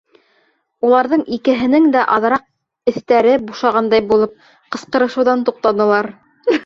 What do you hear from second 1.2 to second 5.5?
икеһенең дә аҙыраҡ эҫтәре бушағандай булып, ҡысҡырышыуҙан